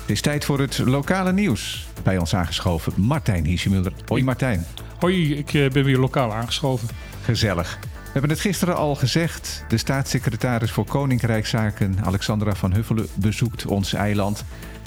Het 0.00 0.10
is 0.10 0.20
tijd 0.20 0.44
voor 0.44 0.60
het 0.60 0.78
lokale 0.78 1.32
nieuws. 1.32 1.86
Bij 2.02 2.18
ons 2.18 2.34
aangeschoven 2.34 2.92
Martijn 2.96 3.44
Hiesemuller. 3.44 3.92
Hoi 4.06 4.24
Martijn. 4.24 4.66
Hoi, 4.98 5.34
ik 5.34 5.54
eh, 5.54 5.70
ben 5.70 5.84
weer 5.84 5.98
lokaal 5.98 6.32
aangeschoven. 6.32 6.88
Gezellig. 7.24 7.78
We 8.12 8.18
hebben 8.18 8.36
het 8.36 8.46
gisteren 8.46 8.76
al 8.76 8.94
gezegd. 8.94 9.64
De 9.68 9.76
staatssecretaris 9.76 10.70
voor 10.70 10.84
Koninkrijkszaken, 10.84 11.96
Alexandra 12.04 12.54
van 12.54 12.72
Huffelen, 12.72 13.06
bezoekt 13.14 13.66
ons 13.66 13.92
eiland. 13.92 14.44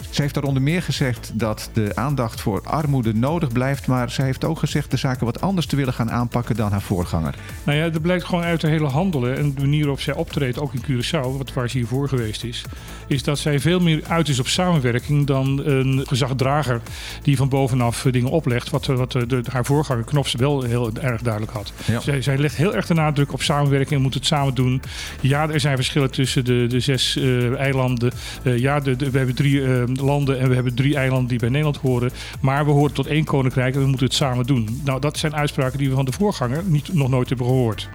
Ze 0.09 0.21
heeft 0.21 0.33
daar 0.33 0.43
onder 0.43 0.61
meer 0.61 0.81
gezegd 0.81 1.31
dat 1.33 1.69
de 1.73 1.91
aandacht 1.95 2.41
voor 2.41 2.61
armoede 2.63 3.13
nodig 3.13 3.51
blijft. 3.51 3.87
Maar 3.87 4.11
ze 4.11 4.21
heeft 4.21 4.43
ook 4.43 4.59
gezegd 4.59 4.91
de 4.91 4.97
zaken 4.97 5.25
wat 5.25 5.41
anders 5.41 5.65
te 5.65 5.75
willen 5.75 5.93
gaan 5.93 6.11
aanpakken 6.11 6.55
dan 6.55 6.71
haar 6.71 6.81
voorganger. 6.81 7.35
Nou 7.63 7.77
ja, 7.77 7.83
er 7.83 8.01
blijkt 8.01 8.23
gewoon 8.23 8.43
uit 8.43 8.61
de 8.61 8.67
hele 8.67 8.87
handelen 8.87 9.37
en 9.37 9.53
de 9.53 9.61
manier 9.61 9.79
waarop 9.79 10.01
zij 10.01 10.13
optreedt, 10.13 10.59
ook 10.59 10.73
in 10.73 10.83
Curaçao, 10.83 11.37
wat, 11.37 11.53
waar 11.53 11.69
ze 11.69 11.77
hiervoor 11.77 12.09
geweest 12.09 12.43
is, 12.43 12.65
is 13.07 13.23
dat 13.23 13.39
zij 13.39 13.59
veel 13.59 13.79
meer 13.79 14.03
uit 14.07 14.29
is 14.29 14.39
op 14.39 14.47
samenwerking 14.47 15.27
dan 15.27 15.65
een 15.65 16.03
gezagdrager 16.07 16.81
die 17.21 17.37
van 17.37 17.49
bovenaf 17.49 18.07
dingen 18.11 18.31
oplegt. 18.31 18.69
Wat, 18.69 18.85
wat 18.85 19.11
de, 19.11 19.43
haar 19.51 19.65
voorganger 19.65 20.03
Knops 20.03 20.33
wel 20.33 20.61
heel 20.61 20.91
erg 21.01 21.21
duidelijk 21.21 21.53
had. 21.53 21.73
Ja. 21.85 21.99
Zij, 21.99 22.21
zij 22.21 22.37
legt 22.37 22.55
heel 22.55 22.75
erg 22.75 22.85
de 22.85 22.93
nadruk 22.93 23.14
op 23.19 23.41
samenwerking 23.41 23.91
en 23.91 24.01
moet 24.01 24.13
het 24.13 24.25
samen 24.25 24.55
doen. 24.55 24.81
Ja, 25.21 25.49
er 25.49 25.59
zijn 25.59 25.75
verschillen 25.75 26.11
tussen 26.11 26.45
de, 26.45 26.67
de 26.67 26.79
zes 26.79 27.17
eh, 27.17 27.59
eilanden. 27.59 28.11
Eh, 28.43 28.57
ja, 28.57 28.79
de, 28.79 28.95
we 28.95 29.17
hebben 29.17 29.35
drie 29.35 29.63
eh, 29.63 29.83
landen 29.93 30.39
en 30.39 30.49
we 30.49 30.55
hebben 30.55 30.73
drie 30.73 30.95
eilanden 30.95 31.27
die 31.27 31.39
bij 31.39 31.49
Nederland 31.49 31.77
horen. 31.77 32.11
Maar 32.41 32.65
we 32.65 32.71
horen 32.71 32.93
tot 32.93 33.07
één 33.07 33.23
koninkrijk 33.23 33.73
en 33.73 33.81
we 33.81 33.87
moeten 33.87 34.05
het 34.05 34.15
samen 34.15 34.45
doen. 34.45 34.81
Nou, 34.83 34.99
dat 34.99 35.17
zijn 35.17 35.35
uitspraken 35.35 35.77
die 35.77 35.89
we 35.89 35.95
van 35.95 36.05
de 36.05 36.11
voorganger 36.11 36.63
niet, 36.65 36.93
nog 36.93 37.09
nooit 37.09 37.29
hebben 37.29 37.47
gehoord. 37.47 37.89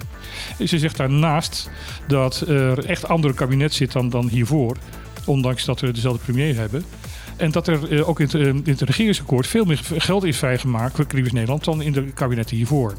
Ze 0.64 0.78
zegt 0.78 0.96
daarnaast 0.96 1.70
dat 2.06 2.40
er 2.40 2.84
echt 2.84 3.08
ander 3.08 3.34
kabinet 3.34 3.74
zit 3.74 3.92
dan, 3.92 4.08
dan 4.08 4.28
hiervoor. 4.28 4.76
Ondanks 5.24 5.64
dat 5.64 5.80
we 5.80 5.92
dezelfde 5.92 6.24
premier 6.24 6.56
hebben. 6.56 6.84
En 7.36 7.50
dat 7.50 7.66
er 7.66 8.06
ook 8.06 8.20
in 8.20 8.26
het, 8.26 8.34
in 8.34 8.62
het 8.64 8.80
regeringsakkoord 8.80 9.46
veel 9.46 9.64
meer 9.64 9.80
geld 9.96 10.24
is 10.24 10.38
vrijgemaakt 10.38 10.96
voor 10.96 11.06
Caribisch 11.06 11.32
Nederland 11.32 11.64
dan 11.64 11.82
in 11.82 11.92
de 11.92 12.04
kabinetten 12.04 12.56
hiervoor. 12.56 12.94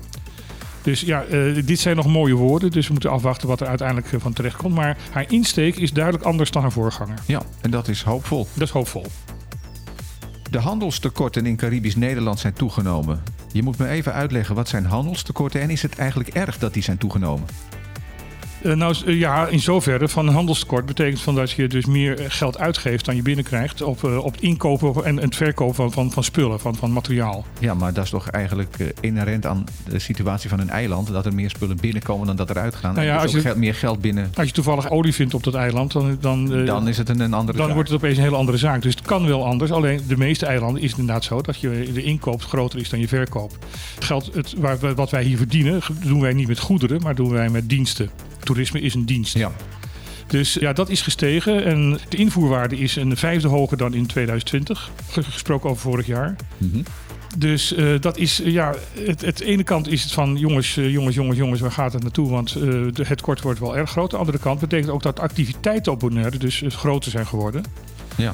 Dus 0.82 1.02
ja, 1.02 1.24
eh, 1.24 1.66
dit 1.66 1.80
zijn 1.80 1.96
nog 1.96 2.08
mooie 2.08 2.34
woorden. 2.34 2.72
Dus 2.72 2.86
we 2.86 2.92
moeten 2.92 3.12
afwachten 3.12 3.48
wat 3.48 3.62
er 3.62 3.68
uiteindelijk 3.68 4.14
eh, 4.14 4.20
van 4.20 4.34
terecht 4.34 4.56
komt. 4.56 4.76
Maar 4.76 4.98
haar 5.12 5.32
insteek 5.32 5.76
is 5.76 5.92
duidelijk 5.92 6.23
anders 6.23 6.52
dan 6.52 6.62
haar 6.62 6.72
voorganger. 6.72 7.18
Ja, 7.26 7.42
en 7.62 7.72
dat 7.72 7.88
is 7.88 8.04
hoopvol. 8.04 8.48
Dat 8.54 8.68
is 8.68 8.73
hoopvol. 8.73 9.06
De 10.50 10.60
handelstekorten 10.60 11.46
in 11.46 11.56
Caribisch 11.56 11.96
Nederland 11.96 12.40
zijn 12.40 12.54
toegenomen. 12.54 13.23
Je 13.52 13.64
moet 13.64 13.78
me 13.78 13.88
even 13.88 14.14
uitleggen 14.14 14.56
wat 14.56 14.70
zijn 14.70 14.86
handelstekorten 14.86 15.62
en 15.62 15.70
is 15.70 15.82
het 15.82 15.96
eigenlijk 15.96 16.30
erg 16.30 16.58
dat 16.58 16.73
die 16.73 16.84
zijn 16.84 16.98
toegenomen? 16.98 17.45
Eh, 18.64 18.73
nou, 18.73 18.95
eh, 19.06 19.20
ja, 19.20 19.48
in 19.48 19.59
zoverre 19.59 20.08
van 20.09 20.28
een 20.28 20.34
handelstekort 20.34 20.86
betekent 20.86 21.22
van 21.22 21.36
dat 21.36 21.52
je 21.52 21.67
dus 21.67 21.86
meer 21.86 22.20
eh, 22.20 22.26
geld 22.28 22.58
uitgeeft 22.58 23.06
dan 23.06 23.16
je 23.16 23.22
binnenkrijgt 23.22 23.81
op, 23.81 24.04
op 24.04 24.31
het 24.34 24.42
inkopen 24.42 25.06
en 25.06 25.17
het 25.17 25.36
verkopen 25.36 25.76
van, 25.76 25.92
van, 25.92 26.12
van 26.12 26.23
spullen, 26.23 26.59
van, 26.59 26.76
van 26.76 26.92
materiaal. 26.92 27.45
Ja, 27.59 27.73
maar 27.73 27.94
dat 27.94 28.04
is 28.04 28.09
toch 28.09 28.28
eigenlijk 28.30 28.94
inherent 29.00 29.45
aan 29.45 29.64
de 29.89 30.00
situatie 30.00 30.50
van 30.50 30.59
een 30.59 30.70
eiland. 30.70 31.08
Dat 31.12 31.26
er 31.26 31.34
meer 31.34 31.50
spullen 31.50 31.78
binnenkomen 31.82 32.28
dan 32.28 32.36
dat 32.36 32.50
er 32.50 32.58
uitgaan. 32.58 32.94
Nou 32.95 33.06
ja, 33.06 33.14
dus 33.14 33.22
als 33.22 33.32
ook 33.32 33.38
je- 33.38 33.42
geld- 33.48 33.58
meer 33.58 33.76
geld 33.76 34.02
binnen. 34.02 34.32
Als 34.36 34.48
je 34.48 34.54
toevallig 34.54 34.89
olie 34.89 35.14
vindt 35.14 35.34
op 35.34 35.44
dat 35.44 35.54
eiland, 35.56 35.92
dan, 35.92 36.17
dan, 36.22 36.66
Dan 36.66 36.88
is 36.88 36.98
het 36.98 37.09
een, 37.09 37.20
een 37.20 37.34
andere 37.34 37.58
dan 37.58 37.66
zaak. 37.66 37.76
wordt 37.76 37.89
het 37.89 37.98
opeens 37.98 38.17
een 38.17 38.23
hele 38.23 38.36
andere 38.36 38.58
zaak. 38.58 38.82
Dus 38.82 38.95
het 38.95 39.06
kan 39.06 39.28
wel 39.28 39.45
anders. 39.45 39.72
Alleen 39.72 40.02
de 40.08 40.17
meeste 40.17 40.45
eilanden 40.45 40.82
is 40.82 40.89
het 40.89 41.00
inderdaad 41.00 41.23
zo 41.23 41.42
dat 41.42 41.59
je 41.59 41.89
de 41.94 42.04
inkoop 42.04 42.42
groter 42.44 42.80
is 42.80 42.89
dan 42.89 43.00
je 43.00 43.08
verkoop. 43.08 43.52
Geld, 44.00 44.30
het, 44.34 44.54
waar, 44.58 44.95
wat 44.95 45.09
wij 45.09 45.23
hier 45.23 45.38
verdienen, 45.38 45.82
doen 46.04 46.22
wij 46.22 46.34
niet 46.34 46.48
met 46.48 46.59
goederen, 46.59 47.02
maar 47.02 47.16
doen 47.16 47.32
wij 47.32 47.50
met 47.50 47.70
diensten. 47.70 48.09
Toerisme 48.44 48.81
is 48.81 48.94
een 48.94 49.06
dienst. 49.06 49.38
Ja, 49.38 49.52
Dus 50.28 50.53
ja, 50.53 50.73
dat 50.73 50.89
is 50.89 51.02
gestegen. 51.02 51.64
En 51.66 52.00
de 52.09 52.17
invoerwaarde 52.17 52.78
is 52.78 52.95
een 52.95 53.17
vijfde 53.17 53.48
hoger 53.48 53.78
dan 53.78 53.94
in 53.94 54.06
2020. 54.06 54.92
Ge- 55.11 55.23
Gesproken 55.23 55.70
over 55.70 55.81
vorig 55.81 56.06
jaar. 56.08 56.36
Mhm. 56.58 56.81
Dus 57.38 57.73
eh, 57.73 57.86
dat 58.00 58.17
is, 58.17 58.42
eh, 58.42 58.52
ja, 58.52 58.73
het, 59.06 59.22
het 59.22 59.39
ene 59.39 59.64
kant 59.64 59.88
is 59.88 60.04
het 60.04 60.11
van 60.11 60.36
jongens, 60.38 60.77
eh, 60.77 60.92
jongens, 60.92 61.16
jongens, 61.16 61.38
jongens, 61.38 61.61
waar 61.61 61.71
gaat 61.71 61.93
het 61.93 62.04
naartoe? 62.04 62.30
Want 62.30 62.54
de, 62.54 62.92
het 63.04 63.21
kort 63.21 63.42
wordt 63.42 63.60
wel 63.60 63.77
erg 63.77 63.89
groot. 63.89 64.11
De 64.11 64.17
andere 64.17 64.38
kant 64.39 64.60
betekent 64.60 64.89
ook 64.89 65.04
dat 65.04 65.20
activiteiten 65.20 65.92
op 65.92 65.99
Bonaire 65.99 66.37
dus 66.37 66.64
groter 66.67 67.11
zijn 67.11 67.27
geworden. 67.27 67.64
ja. 68.16 68.33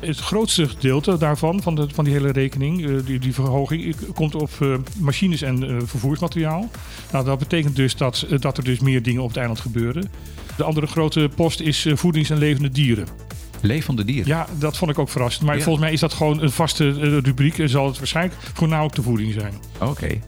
Het 0.00 0.18
grootste 0.18 0.68
gedeelte 0.68 1.18
daarvan, 1.18 1.62
van, 1.62 1.74
de, 1.74 1.86
van 1.92 2.04
die 2.04 2.12
hele 2.12 2.32
rekening, 2.32 2.86
eh, 2.86 2.94
die, 3.04 3.18
die 3.18 3.34
verhoging, 3.34 3.96
komt 4.14 4.34
op 4.34 4.50
eh, 4.60 4.74
machines 4.98 5.42
en 5.42 5.62
eh, 5.68 5.76
vervoersmateriaal. 5.84 6.70
Nou, 7.12 7.24
dat 7.24 7.38
betekent 7.38 7.76
dus 7.76 7.96
dat, 7.96 8.26
dat 8.38 8.56
er 8.58 8.64
dus 8.64 8.78
meer 8.80 9.02
dingen 9.02 9.22
op 9.22 9.28
het 9.28 9.36
eiland 9.36 9.60
gebeuren. 9.60 10.08
De 10.56 10.64
andere 10.64 10.86
grote 10.86 11.30
post 11.36 11.60
is 11.60 11.86
voedings- 11.94 12.30
en 12.30 12.38
levende 12.38 12.70
dieren. 12.70 13.06
Levende 13.60 14.04
dieren. 14.04 14.26
Ja, 14.26 14.46
dat 14.58 14.76
vond 14.76 14.90
ik 14.90 14.98
ook 14.98 15.08
verrassend. 15.08 15.46
Maar 15.46 15.56
Ja. 15.56 15.62
volgens 15.62 15.84
mij 15.84 15.92
is 15.94 16.00
dat 16.00 16.12
gewoon 16.12 16.42
een 16.42 16.50
vaste 16.50 16.90
rubriek 17.20 17.58
en 17.58 17.68
zal 17.68 17.86
het 17.86 17.98
waarschijnlijk 17.98 18.36
voornamelijk 18.54 18.94
de 18.94 19.02
voeding 19.02 19.32
zijn. 19.32 19.52
Oké. 19.80 20.20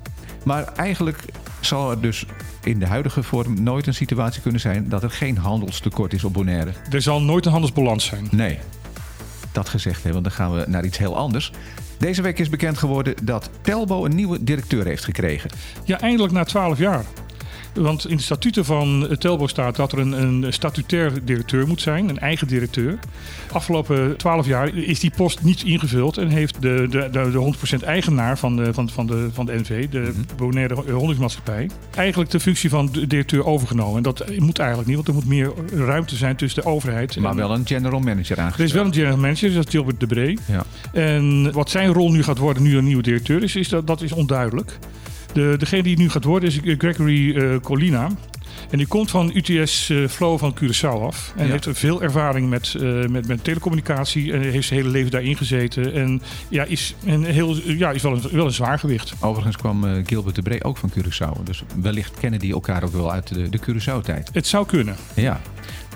Maar 0.44 0.64
eigenlijk 0.64 1.24
zal 1.60 1.90
er 1.90 2.00
dus 2.00 2.24
in 2.64 2.78
de 2.78 2.86
huidige 2.86 3.22
vorm 3.22 3.62
nooit 3.62 3.86
een 3.86 3.94
situatie 3.94 4.42
kunnen 4.42 4.60
zijn 4.60 4.88
dat 4.88 5.02
er 5.02 5.10
geen 5.10 5.36
handelstekort 5.38 6.12
is 6.12 6.24
op 6.24 6.32
Bonaire. 6.32 6.70
Er 6.90 7.02
zal 7.02 7.22
nooit 7.22 7.44
een 7.46 7.52
handelsbalans 7.52 8.04
zijn. 8.04 8.28
Nee. 8.30 8.58
Dat 9.56 9.68
gezegd 9.68 10.02
hebben, 10.02 10.22
dan 10.22 10.32
gaan 10.32 10.54
we 10.54 10.64
naar 10.66 10.84
iets 10.84 10.98
heel 10.98 11.16
anders. 11.16 11.52
Deze 11.98 12.22
week 12.22 12.38
is 12.38 12.48
bekend 12.48 12.78
geworden 12.78 13.14
dat 13.22 13.50
Telbo 13.60 14.04
een 14.04 14.14
nieuwe 14.14 14.44
directeur 14.44 14.86
heeft 14.86 15.04
gekregen. 15.04 15.50
Ja, 15.84 16.00
eindelijk 16.00 16.32
na 16.32 16.44
twaalf 16.44 16.78
jaar. 16.78 17.04
Want 17.76 18.08
in 18.08 18.16
de 18.16 18.22
statuten 18.22 18.64
van 18.64 19.06
het 19.08 19.20
Telbo 19.20 19.46
staat 19.46 19.76
dat 19.76 19.92
er 19.92 19.98
een, 19.98 20.12
een 20.12 20.52
statutair 20.52 21.24
directeur 21.24 21.66
moet 21.66 21.80
zijn, 21.80 22.08
een 22.08 22.18
eigen 22.18 22.46
directeur. 22.46 22.98
Afgelopen 23.52 24.16
twaalf 24.16 24.46
jaar 24.46 24.76
is 24.76 25.00
die 25.00 25.12
post 25.16 25.42
niet 25.42 25.62
ingevuld 25.62 26.18
en 26.18 26.28
heeft 26.28 26.62
de, 26.62 26.86
de, 26.90 27.08
de, 27.10 27.30
de 27.30 27.80
100% 27.80 27.84
eigenaar 27.84 28.38
van 28.38 28.56
de, 28.56 28.74
van, 28.74 28.88
van, 28.88 29.06
de, 29.06 29.28
van 29.32 29.46
de 29.46 29.54
NV, 29.54 29.88
de 29.88 30.12
Bonaire 30.36 30.74
Hondingsmaatschappij, 30.92 31.70
eigenlijk 31.96 32.30
de 32.30 32.40
functie 32.40 32.70
van 32.70 32.88
de 32.92 33.06
directeur 33.06 33.46
overgenomen. 33.46 33.96
En 33.96 34.02
dat 34.02 34.24
moet 34.38 34.58
eigenlijk 34.58 34.88
niet, 34.88 34.96
want 34.96 35.08
er 35.08 35.14
moet 35.14 35.26
meer 35.26 35.52
ruimte 35.72 36.16
zijn 36.16 36.36
tussen 36.36 36.62
de 36.62 36.68
overheid 36.68 37.16
Maar 37.16 37.30
en 37.30 37.36
wel 37.36 37.54
een 37.54 37.66
general 37.66 38.00
manager 38.00 38.36
er 38.36 38.42
aangesteld. 38.42 38.68
is 38.68 38.74
wel 38.74 38.84
een 38.84 38.94
general 38.94 39.16
manager, 39.16 39.54
dat 39.54 39.64
is 39.64 39.70
Gilbert 39.70 40.00
de 40.00 40.06
Bree. 40.06 40.38
Ja. 40.46 40.64
En 40.92 41.52
wat 41.52 41.70
zijn 41.70 41.92
rol 41.92 42.10
nu 42.10 42.22
gaat 42.22 42.38
worden, 42.38 42.62
nu 42.62 42.76
een 42.76 42.84
nieuwe 42.84 43.02
directeur 43.02 43.42
is, 43.42 43.56
is 43.56 43.68
dat, 43.68 43.86
dat 43.86 44.02
is 44.02 44.12
onduidelijk. 44.12 44.78
De, 45.36 45.54
degene 45.58 45.82
die 45.82 45.92
het 45.92 46.00
nu 46.00 46.10
gaat 46.10 46.24
worden 46.24 46.48
is 46.48 46.60
Gregory 46.78 47.36
eh, 47.36 47.60
Colina. 47.60 48.08
En 48.70 48.78
die 48.78 48.86
komt 48.86 49.10
van 49.10 49.30
UTS 49.34 49.90
eh, 49.90 50.08
Flow 50.08 50.38
van 50.38 50.54
Curaçao 50.54 51.02
af. 51.02 51.32
En 51.36 51.46
Ja. 51.46 51.52
heeft 51.52 51.68
veel 51.72 52.02
ervaring 52.02 52.48
met, 52.48 52.74
eh, 52.74 53.06
met, 53.06 53.26
met 53.26 53.44
telecommunicatie. 53.44 54.32
En 54.32 54.40
heeft 54.40 54.66
zijn 54.66 54.80
hele 54.80 54.92
leven 54.92 55.10
daarin 55.10 55.36
gezeten. 55.36 55.92
En 55.94 56.22
ja, 56.48 56.64
is, 56.64 56.94
een 57.06 57.24
heel, 57.24 57.56
ja, 57.64 57.90
is 57.90 58.02
wel, 58.02 58.12
een, 58.12 58.22
wel 58.32 58.44
een 58.44 58.52
zwaargewicht. 58.52 59.14
Overigens 59.20 59.56
kwam 59.56 60.04
Gilbert 60.06 60.34
de 60.34 60.42
Bree 60.42 60.64
ook 60.64 60.76
van 60.76 60.92
Curaçao. 60.98 61.42
Dus 61.44 61.62
wellicht 61.82 62.18
kennen 62.18 62.40
die 62.40 62.52
elkaar 62.52 62.82
ook 62.84 62.92
wel 62.92 63.12
uit 63.12 63.34
de, 63.34 63.48
de 63.48 63.60
Curaçao-tijd. 63.60 64.30
Het 64.32 64.46
zou 64.46 64.66
kunnen. 64.66 64.96
Ja. 65.14 65.40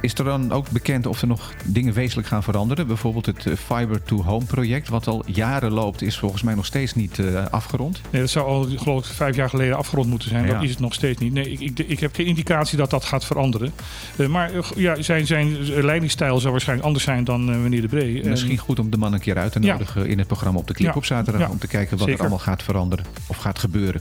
Is 0.02 0.14
er 0.14 0.24
dan 0.24 0.52
ook 0.52 0.70
bekend 0.70 1.06
of 1.06 1.20
er 1.20 1.26
nog 1.26 1.52
dingen 1.64 1.92
wezenlijk 1.92 2.28
gaan 2.28 2.42
veranderen? 2.42 2.86
Bijvoorbeeld 2.86 3.26
het 3.26 3.46
eh, 3.46 3.52
Fiber 3.56 4.02
to 4.02 4.22
Home 4.22 4.44
project, 4.44 4.88
wat 4.88 5.06
al 5.06 5.22
jaren 5.26 5.72
loopt, 5.72 6.02
is 6.02 6.18
volgens 6.18 6.42
mij 6.42 6.54
nog 6.54 6.66
steeds 6.66 6.94
niet 6.94 7.18
eh, 7.18 7.46
afgerond. 7.46 8.00
Nee, 8.10 8.20
dat 8.20 8.30
zou 8.30 8.46
al 8.46 8.66
geloof 8.76 9.06
ik 9.06 9.12
vijf 9.12 9.36
jaar 9.36 9.48
geleden 9.48 9.76
afgerond 9.76 10.06
moeten 10.08 10.28
zijn. 10.28 10.46
Ja. 10.46 10.52
Dat 10.52 10.62
is 10.62 10.70
het 10.70 10.78
nog 10.78 10.94
steeds 10.94 11.20
niet. 11.20 11.32
Nee, 11.32 11.50
ik, 11.50 11.60
ik, 11.60 11.78
ik 11.88 12.00
heb 12.00 12.14
geen 12.14 12.26
indicatie 12.26 12.76
dat 12.78 12.90
dat 12.90 13.04
gaat 13.04 13.24
veranderen. 13.24 13.72
Eh, 14.16 14.26
maar 14.26 14.50
ja, 14.76 15.02
zijn, 15.02 15.26
zijn 15.26 15.56
leidingsstijl 15.84 16.38
zou 16.38 16.50
waarschijnlijk 16.50 16.86
anders 16.86 17.04
zijn 17.06 17.24
dan 17.24 17.50
eh, 17.52 17.56
meneer 17.58 17.80
De 17.80 17.88
Bree. 17.88 18.22
En- 18.22 18.28
Misschien 18.30 18.58
goed 18.58 18.78
om 18.78 18.90
de 18.90 18.96
man 18.96 19.12
een 19.12 19.20
keer 19.20 19.36
uit 19.38 19.52
te 19.52 19.60
Ja. 19.62 19.72
nodigen 19.72 20.06
in 20.06 20.18
het 20.18 20.26
programma 20.26 20.58
op 20.58 20.66
de 20.66 20.74
Clip 20.74 20.88
Ja. 20.88 20.94
op 20.96 21.04
zaterdag. 21.04 21.48
Om 21.48 21.58
te 21.58 21.66
kijken 21.66 21.90
wat 21.90 21.98
Zeker. 22.06 22.14
er 22.14 22.20
allemaal 22.20 22.38
gaat 22.44 22.62
veranderen 22.62 23.04
of 23.26 23.36
gaat 23.36 23.58
gebeuren. 23.58 24.00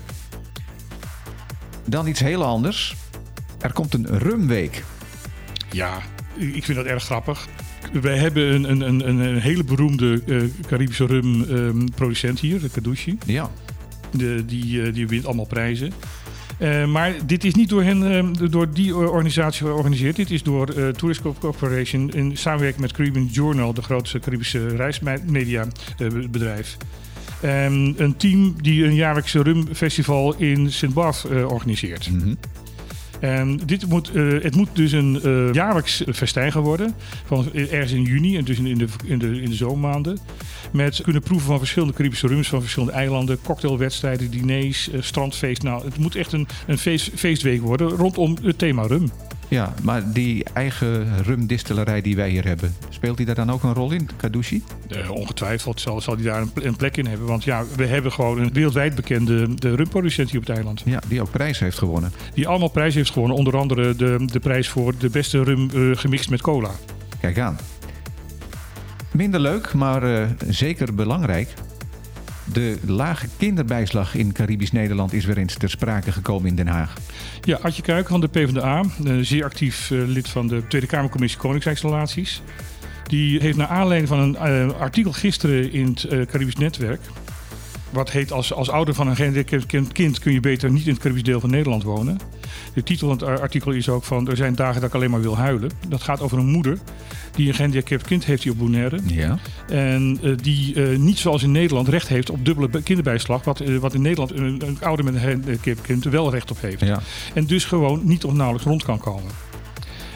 Dan 1.86 2.08
iets 2.08 2.20
heel 2.20 2.44
anders. 2.44 2.96
Er 3.62 3.74
komt 3.74 3.94
een 3.94 4.08
rumweek. 4.18 4.84
Ja, 5.72 6.02
ik 6.36 6.64
vind 6.64 6.78
dat 6.78 6.86
erg 6.88 7.04
grappig. 7.04 7.48
Wij 8.02 8.18
hebben 8.18 8.54
een, 8.54 8.70
een, 8.72 8.88
een, 8.88 9.20
een- 9.20 9.40
hele 9.40 9.64
beroemde 9.64 10.22
eh, 10.28 10.38
Caribische 10.68 11.06
rum 11.06 11.44
ehm, 11.44 11.86
producent 11.96 12.40
hier, 12.40 12.60
de 12.62 12.70
Kadushi. 12.70 13.18
Ja, 13.26 13.50
De, 14.12 14.44
die, 14.46 14.82
eh, 14.82 14.94
die 14.94 15.08
wint 15.08 15.26
allemaal 15.26 15.46
prijzen. 15.46 15.92
Eh, 16.58 16.86
maar 16.86 17.14
dit 17.26 17.44
is 17.44 17.54
niet 17.54 17.70
door, 17.70 17.84
hen, 17.84 18.12
eh, 18.18 18.50
door 18.52 18.74
die 18.74 18.96
organisatie 18.96 19.66
georganiseerd. 19.66 20.16
Dit 20.16 20.32
is 20.32 20.44
door 20.44 20.94
Tourist 20.94 21.22
Corporation 21.40 22.12
in 22.14 22.38
samenwerking 22.38 22.82
met 22.82 22.92
Caribbean 22.92 23.26
Journal, 23.32 23.74
de 23.74 23.82
grootste 23.82 24.20
Caribische 24.20 24.68
reismedia 24.76 25.66
eh, 25.98 26.08
bedrijf. 26.32 26.78
Ehm, 27.42 27.94
een 27.98 28.14
team 28.18 28.56
die 28.62 28.86
een 28.86 28.96
jaarlijkse 28.96 29.42
rumfestival 29.44 30.36
in 30.38 30.72
Sint 30.72 30.94
Bart 30.94 31.24
eh, 31.32 31.52
organiseert. 31.52 32.10
mhm. 32.12 32.34
En 33.20 33.60
dit 33.66 33.88
moet, 33.88 34.12
eh, 34.12 34.42
het 34.42 34.56
moet 34.56 34.70
dus 34.74 34.92
een 34.92 35.22
eh, 35.24 35.54
jaarlijks 35.54 36.04
festijn 36.14 36.52
gaan 36.52 36.62
worden. 36.62 36.94
Van 37.26 37.54
ergens 37.54 37.92
in 37.92 38.02
juni, 38.02 38.38
en 38.38 38.44
dus 38.44 38.60
in, 38.60 38.78
de, 38.78 38.88
in, 39.06 39.20
de, 39.20 39.42
in 39.42 39.50
de 39.50 39.56
zomermaanden. 39.56 40.18
Met 40.72 41.02
kunnen 41.02 41.22
proeven 41.22 41.48
van 41.48 41.58
verschillende 41.58 41.94
Caribische 41.94 42.28
rums 42.28 42.48
van 42.48 42.62
verschillende 42.62 42.94
eilanden. 42.94 43.42
Cocktailwedstrijden, 43.42 44.32
diners, 44.32 44.90
eh, 44.90 45.02
strandfeest. 45.02 45.64
Nou, 45.64 45.86
het 45.86 45.98
moet 45.98 46.16
echt 46.16 46.34
een, 46.34 46.48
een 46.68 46.78
feest, 46.78 47.12
feestweek 47.16 47.62
worden 47.62 47.90
rondom 47.90 48.38
het 48.42 48.58
thema 48.58 48.88
rum. 48.88 49.12
Ja, 49.48 49.74
maar 49.84 50.14
die 50.14 50.44
eigen 50.54 51.24
rumdistillerij 51.24 52.02
die 52.02 52.16
wij 52.16 52.30
hier 52.30 52.46
hebben, 52.46 52.76
speelt 53.00 53.18
die 53.18 53.26
daar 53.26 53.36
dan 53.36 53.52
ook 53.52 53.64
een 53.64 53.74
rol 53.74 53.92
in, 53.92 54.10
Kadushi? 54.16 54.64
Uh, 54.90 55.12
ongetwijfeld 55.12 55.82
zal, 55.82 56.02
zal 56.02 56.16
die 56.16 56.26
daar 56.26 56.42
een, 56.42 56.52
een, 56.54 56.76
plek 56.76 56.98
in 56.98 57.06
hebben. 57.06 57.28
Want 57.28 57.44
ja, 57.44 57.64
we 57.76 57.86
hebben 57.86 58.12
gewoon 58.12 58.40
een 58.40 58.54
wereldwijd 58.54 58.96
bekende 58.96 59.54
de 59.56 59.76
rumproducent 59.76 60.30
hier 60.30 60.40
op 60.40 60.46
het 60.46 60.56
eiland. 60.56 60.82
Ja, 60.86 61.02
die 61.08 61.22
ook 61.22 61.32
prijs 61.32 61.60
heeft 61.60 61.78
gewonnen. 61.78 62.12
Die 62.34 62.48
allemaal 62.48 62.70
prijs 62.70 62.96
heeft 62.96 63.12
gewonnen. 63.12 63.38
Onder 63.38 63.58
andere 63.58 63.96
de, 63.96 64.26
de 64.26 64.40
prijs 64.40 64.68
voor 64.68 64.98
de 64.98 65.10
beste 65.10 65.44
rum 65.44 65.70
uh, 65.74 65.98
gemixt 65.98 66.30
met 66.30 66.42
cola. 66.42 66.70
Kijk 67.20 67.40
aan. 67.40 67.58
Minder 69.12 69.40
leuk, 69.40 69.74
maar 69.74 70.04
uh, 70.04 70.26
zeker 70.50 70.96
belangrijk. 70.96 71.54
De 72.54 72.78
lage 72.86 73.28
kinderbijslag 73.38 74.16
in 74.16 74.32
Caribisch 74.32 74.72
Nederland 74.72 75.14
is 75.14 75.26
weer 75.26 75.38
eens 75.38 75.54
ter 75.58 75.70
sprake 75.70 76.12
gekomen 76.12 76.50
in 76.50 76.56
Den 76.56 76.68
Haag. 76.68 76.94
Ja, 77.42 77.58
Adje 77.62 77.82
Kuik 77.82 78.08
van 78.08 78.22
de 78.22 78.28
PvdA, 78.28 78.84
zeer 79.22 79.44
actief 79.44 79.90
lid 79.90 80.30
van 80.30 80.48
de 80.48 80.68
Tweede 80.68 80.88
Kamercommissie 80.88 81.40
Koningsrijksinstallaties. 81.40 82.42
Die 83.10 83.40
heeft 83.40 83.58
naar 83.58 83.68
aanleiding 83.68 84.08
van 84.08 84.20
een 84.20 84.68
uh, 84.68 84.80
artikel 84.80 85.12
gisteren 85.12 85.72
in 85.72 85.86
het 85.86 86.04
uh, 86.04 86.26
Caribisch 86.26 86.56
Netwerk. 86.56 87.02
Wat 87.90 88.12
heet 88.12 88.32
als, 88.32 88.54
als 88.54 88.70
ouder 88.70 88.94
van 88.94 89.08
een 89.08 89.16
gehandicapt 89.16 89.66
kind 89.92 90.20
kun 90.20 90.34
je 90.34 90.40
beter 90.40 90.72
niet 90.72 90.86
in 90.86 90.92
het 90.92 91.02
Caribisch 91.02 91.24
deel 91.24 91.40
van 91.40 91.50
Nederland 91.50 91.84
wonen. 91.84 92.20
De 92.74 92.84
titel 92.84 93.08
van 93.08 93.30
het 93.30 93.40
artikel 93.40 93.72
is 93.72 93.90
ook 93.90 94.04
van 94.04 94.30
er 94.30 94.36
zijn 94.36 94.56
dagen 94.56 94.82
dat 94.82 94.90
ik 94.90 94.96
alleen 94.96 95.12
maar 95.12 95.22
wil 95.22 95.38
huilen. 95.38 95.72
Dat 95.88 96.02
gaat 96.02 96.22
over 96.22 96.38
een 96.38 96.50
moeder 96.50 96.78
die 97.36 97.48
een 97.48 97.54
gehandicapt 97.54 98.04
kind 98.06 98.26
heeft 98.26 98.44
die 98.44 98.52
op 98.52 98.58
Bonaire. 98.58 99.00
Ja. 99.06 99.38
En 99.68 100.20
uh, 100.22 100.38
die 100.42 100.76
uh, 100.76 100.98
niet 100.98 101.18
zoals 101.18 101.44
in 101.44 101.52
Nederland 101.52 101.88
recht 101.88 102.08
heeft 102.08 102.30
op 102.30 102.46
dubbele 102.46 102.82
kinderbijslag. 102.82 103.44
Wat, 103.44 103.62
uh, 103.62 103.78
wat 103.78 103.94
in 103.94 104.02
Nederland 104.02 104.32
een, 104.32 104.62
een 104.66 104.78
ouder 104.82 105.06
met 105.06 105.14
een 105.14 105.20
gehandicapt 105.20 105.82
kind 105.82 106.04
wel 106.04 106.32
recht 106.32 106.52
op 106.52 106.62
heeft. 106.62 106.80
Ja. 106.80 107.02
En 107.34 107.46
dus 107.46 107.66
gewoon 107.66 108.02
niet 108.04 108.24
of 108.24 108.34
nauwelijks 108.34 108.68
rond 108.68 108.84
kan 108.84 109.00
komen. 109.00 109.32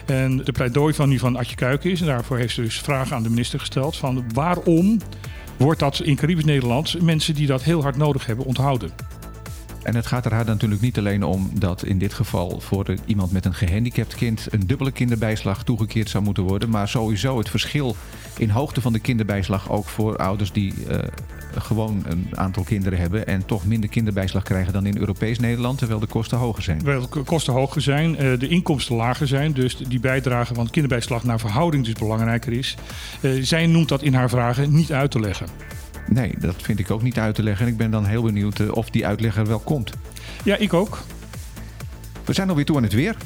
En 0.06 0.36
de 0.36 0.52
pleidooi 0.52 0.94
van 0.94 1.08
nu 1.08 1.18
van 1.18 1.36
Adje 1.36 1.56
Kuiken 1.56 1.90
is, 1.90 2.00
en 2.00 2.06
daarvoor 2.06 2.38
heeft 2.38 2.54
ze 2.54 2.62
dus 2.62 2.80
vragen 2.80 3.16
aan 3.16 3.22
de 3.22 3.30
minister 3.30 3.58
gesteld: 3.58 3.96
van 3.96 4.24
waarom 4.32 4.98
wordt 5.56 5.80
dat 5.80 6.00
in 6.00 6.16
Caribisch 6.16 6.44
Nederland 6.44 7.02
mensen 7.02 7.34
die 7.34 7.46
dat 7.46 7.62
heel 7.62 7.82
hard 7.82 7.96
nodig 7.96 8.26
hebben 8.26 8.44
onthouden? 8.44 8.90
En 9.84 9.94
het 9.94 10.06
gaat 10.06 10.24
er 10.24 10.32
haar 10.32 10.44
natuurlijk 10.44 10.80
niet 10.80 10.98
alleen 10.98 11.22
om 11.22 11.50
dat 11.58 11.84
in 11.84 11.98
dit 11.98 12.14
geval 12.14 12.60
voor 12.60 12.94
iemand 13.06 13.32
met 13.32 13.44
een 13.44 13.54
gehandicapt 13.54 14.14
kind 14.14 14.46
een 14.50 14.66
dubbele 14.66 14.92
kinderbijslag 14.92 15.64
toegekeerd 15.64 16.10
zou 16.10 16.24
moeten 16.24 16.42
worden. 16.42 16.70
Maar 16.70 16.88
sowieso 16.88 17.38
het 17.38 17.48
verschil 17.48 17.96
in 18.38 18.50
hoogte 18.50 18.80
van 18.80 18.92
de 18.92 18.98
kinderbijslag 18.98 19.70
ook 19.70 19.88
voor 19.88 20.16
ouders 20.16 20.52
die 20.52 20.74
uh, 20.88 20.98
gewoon 21.58 22.02
een 22.06 22.28
aantal 22.34 22.62
kinderen 22.62 22.98
hebben 22.98 23.26
en 23.26 23.46
toch 23.46 23.64
minder 23.66 23.90
kinderbijslag 23.90 24.42
krijgen 24.42 24.72
dan 24.72 24.86
in 24.86 24.98
Europees 24.98 25.38
Nederland, 25.38 25.78
terwijl 25.78 26.00
de 26.00 26.06
kosten 26.06 26.38
hoger 26.38 26.62
zijn. 26.62 26.78
Terwijl 26.78 27.08
de 27.10 27.22
kosten 27.22 27.52
hoger 27.52 27.80
zijn, 27.80 28.10
uh, 28.10 28.38
de 28.38 28.48
inkomsten 28.48 28.96
lager 28.96 29.26
zijn, 29.26 29.52
dus 29.52 29.76
die 29.76 30.00
bijdrage 30.00 30.54
van 30.54 30.70
kinderbijslag 30.70 31.24
naar 31.24 31.40
verhouding 31.40 31.84
dus 31.84 31.94
belangrijker 31.94 32.52
is. 32.52 32.76
Uh, 33.20 33.42
zij 33.42 33.66
noemt 33.66 33.88
dat 33.88 34.02
in 34.02 34.14
haar 34.14 34.28
vragen 34.28 34.74
niet 34.74 34.92
uit 34.92 35.10
te 35.10 35.20
leggen. 35.20 35.46
Nee, 36.08 36.34
dat 36.38 36.54
vind 36.58 36.78
ik 36.78 36.90
ook 36.90 37.02
niet 37.02 37.18
uit 37.18 37.34
te 37.34 37.42
leggen. 37.42 37.66
En 37.66 37.72
ik 37.72 37.78
ben 37.78 37.90
dan 37.90 38.04
heel 38.04 38.22
benieuwd 38.22 38.58
uh, 38.58 38.72
of 38.72 38.90
die 38.90 39.06
uitleg 39.06 39.36
er 39.36 39.46
wel 39.46 39.58
komt. 39.58 39.92
Ja, 40.44 40.56
ik 40.56 40.72
ook. 40.72 40.98
We 42.24 42.32
zijn 42.32 42.48
alweer 42.48 42.64
toe 42.64 42.76
aan 42.76 42.82
het 42.82 42.92
weer. 42.92 43.16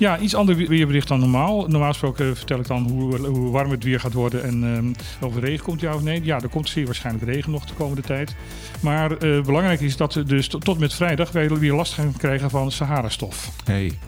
Ja, 0.00 0.18
iets 0.18 0.34
ander 0.34 0.56
weerbericht 0.56 1.08
dan 1.08 1.20
normaal. 1.20 1.66
Normaal 1.68 1.88
gesproken 1.88 2.36
vertel 2.36 2.58
ik 2.58 2.66
dan 2.66 2.88
hoe, 2.90 3.28
hoe 3.28 3.50
warm 3.50 3.70
het 3.70 3.84
weer 3.84 4.00
gaat 4.00 4.12
worden 4.12 4.42
en 4.42 4.62
um, 4.62 4.94
of 5.20 5.36
er 5.36 5.40
regen 5.40 5.64
komt, 5.64 5.80
ja 5.80 5.94
of 5.94 6.02
nee. 6.02 6.24
Ja, 6.24 6.40
er 6.40 6.48
komt 6.48 6.68
zeer 6.68 6.84
waarschijnlijk 6.86 7.24
regen 7.24 7.50
nog 7.50 7.64
de 7.64 7.74
komende 7.74 8.02
tijd. 8.02 8.34
Maar 8.80 9.24
uh, 9.24 9.42
belangrijk 9.42 9.80
is 9.80 9.96
dat 9.96 10.14
we 10.14 10.22
dus 10.22 10.48
tot 10.48 10.78
met 10.78 10.94
vrijdag 10.94 11.32
wij 11.32 11.48
weer 11.48 11.72
last 11.72 11.92
gaan 11.92 12.12
krijgen 12.16 12.50
van 12.50 12.72
Sahara-stof. 12.72 13.50
Hey. 13.64 13.98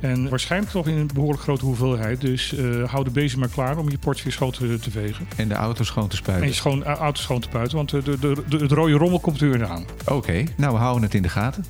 En 0.00 0.28
waarschijnlijk 0.28 0.72
toch 0.72 0.86
in 0.86 0.96
een 0.96 1.10
behoorlijk 1.14 1.42
grote 1.42 1.64
hoeveelheid. 1.64 2.20
Dus 2.20 2.52
uh, 2.52 2.90
hou 2.90 3.04
de 3.04 3.10
bezem 3.10 3.38
maar 3.38 3.48
klaar 3.48 3.78
om 3.78 3.90
je 3.90 3.98
portje 3.98 4.30
schoon 4.30 4.50
te, 4.50 4.78
te, 4.78 4.90
vegen. 4.90 5.28
En 5.36 5.48
de 5.48 5.54
auto 5.54 5.84
schoon 5.84 6.08
te 6.08 6.16
spuiten. 6.16 6.44
En 6.44 6.50
je 6.50 6.56
schoon, 6.56 6.78
uh, 6.78 6.86
auto 6.86 7.20
schoon 7.20 7.40
te 7.40 7.48
spuiten, 7.48 7.76
want 7.76 7.90
de, 7.90 8.02
de, 8.02 8.18
de, 8.18 8.56
het 8.56 8.72
rode 8.72 8.92
rommel 8.92 9.20
komt 9.20 9.40
er 9.40 9.50
weer 9.50 9.66
aan. 9.66 9.84
Oké, 10.00 10.12
okay, 10.12 10.48
nou 10.56 10.72
we 10.72 10.78
houden 10.78 11.02
het 11.02 11.14
in 11.14 11.22
de 11.22 11.28
gaten. 11.28 11.64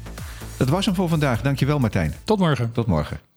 Dat 0.57 0.69
was 0.69 0.85
hem 0.85 0.95
voor 0.95 1.09
vandaag. 1.09 1.43
Dankjewel 1.43 1.79
Martijn. 1.79 2.15
Tot 2.25 2.39
morgen. 2.39 2.73
Tot 2.73 2.87
morgen. 2.87 3.32